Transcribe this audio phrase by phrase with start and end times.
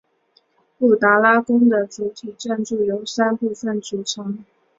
[0.79, 4.43] 布达拉宫的主体建筑由三部分组成。